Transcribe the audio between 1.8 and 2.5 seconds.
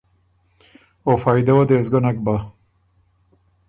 سو ګۀ نک بۀ۔